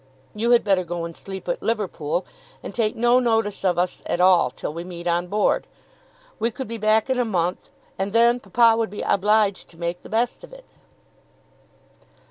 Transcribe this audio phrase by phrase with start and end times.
[0.33, 2.25] You had better go and sleep at Liverpool,
[2.63, 5.67] and take no notice of us at all till we meet on board.
[6.39, 10.01] We could be back in a month, and then papa would be obliged to make
[10.01, 10.65] the best of it."